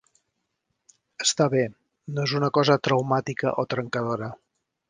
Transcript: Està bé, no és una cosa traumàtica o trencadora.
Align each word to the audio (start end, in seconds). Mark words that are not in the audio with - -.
Està 1.25 1.47
bé, 1.55 1.61
no 2.15 2.25
és 2.31 2.35
una 2.41 2.51
cosa 2.57 2.81
traumàtica 2.89 3.55
o 3.65 3.71
trencadora. 3.75 4.33